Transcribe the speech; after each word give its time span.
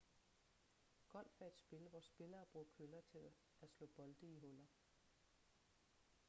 golf 1.11 1.41
er 1.41 1.45
et 1.45 1.57
spil 1.57 1.87
hvor 1.89 1.99
spillere 1.99 2.45
bruger 2.45 2.65
køller 2.77 3.01
til 3.01 3.31
at 3.61 3.69
slå 3.71 3.87
bolde 3.95 4.15
i 4.27 4.39
huller 4.39 4.67